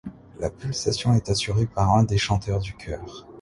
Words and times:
La 0.39 0.49
pulsation 0.49 1.13
est 1.13 1.29
assurée 1.29 1.67
par 1.67 1.91
un 1.95 2.03
des 2.03 2.17
chanteurs 2.17 2.59
du 2.59 2.73
chœur. 2.73 3.27